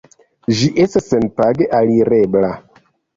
[0.59, 2.51] Ĝi estas senpage alirebla.